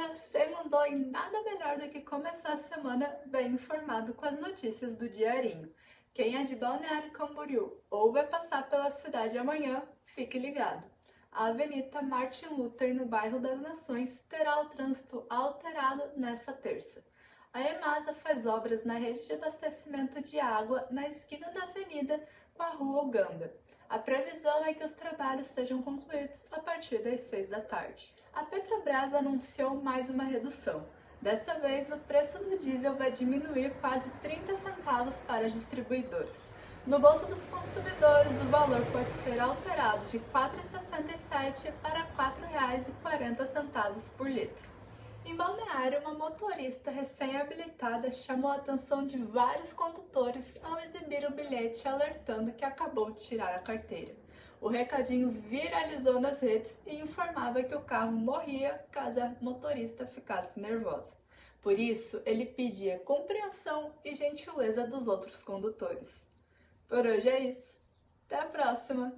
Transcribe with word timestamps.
dia! 0.00 0.16
Segundou 0.30 0.86
e 0.86 0.96
nada 0.96 1.42
melhor 1.42 1.78
do 1.78 1.88
que 1.88 2.00
começar 2.00 2.52
a 2.52 2.56
semana 2.56 3.20
bem 3.26 3.52
informado 3.52 4.14
com 4.14 4.24
as 4.24 4.38
notícias 4.38 4.96
do 4.96 5.08
diarinho. 5.08 5.72
Quem 6.14 6.36
é 6.36 6.44
de 6.44 6.56
Balneário 6.56 7.12
Camboriú 7.12 7.78
ou 7.90 8.12
vai 8.12 8.26
passar 8.26 8.68
pela 8.68 8.90
cidade 8.90 9.36
amanhã, 9.36 9.82
fique 10.06 10.38
ligado. 10.38 10.84
A 11.30 11.46
Avenida 11.46 12.02
Martin 12.02 12.46
Luther, 12.46 12.94
no 12.94 13.06
bairro 13.06 13.38
das 13.38 13.60
Nações, 13.60 14.20
terá 14.28 14.60
o 14.60 14.68
trânsito 14.68 15.26
alterado 15.28 16.02
nessa 16.16 16.52
terça. 16.52 17.04
A 17.52 17.60
EMASA 17.60 18.14
faz 18.14 18.46
obras 18.46 18.84
na 18.84 18.94
rede 18.94 19.26
de 19.26 19.34
abastecimento 19.34 20.20
de 20.22 20.40
água 20.40 20.86
na 20.90 21.08
esquina 21.08 21.50
da 21.50 21.64
avenida 21.64 22.26
com 22.54 22.62
a 22.62 22.70
rua 22.70 23.02
Uganda. 23.02 23.54
A 23.90 23.98
previsão 23.98 24.64
é 24.64 24.72
que 24.72 24.84
os 24.84 24.92
trabalhos 24.92 25.48
sejam 25.48 25.82
concluídos 25.82 26.36
a 26.52 26.60
partir 26.60 26.98
das 26.98 27.18
6 27.22 27.48
da 27.48 27.60
tarde. 27.60 28.14
A 28.32 28.44
Petrobras 28.44 29.12
anunciou 29.12 29.74
mais 29.74 30.08
uma 30.08 30.22
redução. 30.22 30.84
Desta 31.20 31.54
vez, 31.54 31.90
o 31.90 31.96
preço 31.96 32.38
do 32.38 32.56
diesel 32.56 32.94
vai 32.94 33.10
diminuir 33.10 33.72
quase 33.80 34.08
30 34.22 34.54
centavos 34.58 35.16
para 35.26 35.46
as 35.46 35.52
distribuidoras. 35.52 36.50
No 36.86 37.00
bolso 37.00 37.26
dos 37.26 37.44
consumidores, 37.46 38.40
o 38.40 38.44
valor 38.44 38.86
pode 38.92 39.12
ser 39.24 39.40
alterado 39.40 40.06
de 40.06 40.18
R$ 40.18 40.24
4,67 40.32 41.72
para 41.82 42.04
R$ 42.04 42.06
4,40 42.16 44.10
por 44.16 44.30
litro. 44.30 44.68
Em 45.24 45.36
Balneário, 45.36 46.00
uma 46.00 46.14
motorista 46.14 46.90
recém-habilitada 46.90 48.10
chamou 48.10 48.50
a 48.50 48.56
atenção 48.56 49.04
de 49.04 49.18
vários 49.18 49.72
condutores 49.72 50.58
ao 50.62 50.78
exibir 50.80 51.26
o 51.26 51.32
bilhete 51.32 51.86
alertando 51.86 52.52
que 52.52 52.64
acabou 52.64 53.10
de 53.10 53.22
tirar 53.22 53.54
a 53.54 53.60
carteira. 53.60 54.14
O 54.60 54.68
recadinho 54.68 55.30
viralizou 55.30 56.20
nas 56.20 56.40
redes 56.40 56.76
e 56.86 56.96
informava 56.96 57.62
que 57.62 57.74
o 57.74 57.80
carro 57.80 58.12
morria 58.12 58.84
caso 58.90 59.20
a 59.20 59.32
motorista 59.40 60.06
ficasse 60.06 60.58
nervosa. 60.58 61.14
Por 61.62 61.78
isso, 61.78 62.20
ele 62.24 62.46
pedia 62.46 62.98
compreensão 63.00 63.92
e 64.04 64.14
gentileza 64.14 64.86
dos 64.86 65.06
outros 65.06 65.42
condutores. 65.42 66.26
Por 66.88 67.06
hoje 67.06 67.28
é 67.28 67.40
isso. 67.40 67.74
Até 68.26 68.40
a 68.40 68.46
próxima! 68.46 69.12